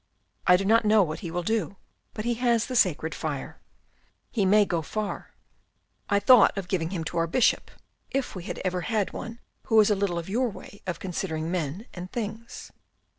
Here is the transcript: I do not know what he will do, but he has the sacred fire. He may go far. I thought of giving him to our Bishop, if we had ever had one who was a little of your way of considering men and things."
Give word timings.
I 0.47 0.57
do 0.57 0.65
not 0.65 0.83
know 0.83 1.03
what 1.03 1.19
he 1.19 1.29
will 1.29 1.43
do, 1.43 1.75
but 2.15 2.25
he 2.25 2.33
has 2.33 2.65
the 2.65 2.75
sacred 2.75 3.13
fire. 3.13 3.59
He 4.31 4.47
may 4.47 4.65
go 4.65 4.81
far. 4.81 5.35
I 6.09 6.19
thought 6.19 6.57
of 6.57 6.67
giving 6.67 6.89
him 6.89 7.03
to 7.03 7.19
our 7.19 7.27
Bishop, 7.27 7.69
if 8.09 8.33
we 8.33 8.45
had 8.45 8.57
ever 8.65 8.81
had 8.81 9.13
one 9.13 9.39
who 9.65 9.75
was 9.75 9.91
a 9.91 9.95
little 9.95 10.17
of 10.17 10.27
your 10.27 10.49
way 10.49 10.81
of 10.87 10.97
considering 10.97 11.51
men 11.51 11.85
and 11.93 12.11
things." 12.11 12.71